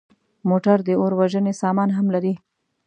[0.49, 2.33] موټر د اور وژنې سامان هم لري.